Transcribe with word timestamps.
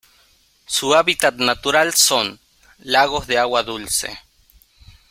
Su 0.65 0.95
hábitat 0.95 1.35
natural 1.35 1.93
son:lagos 1.93 3.27
de 3.27 3.37
agua 3.37 3.61
dulce. 3.61 4.17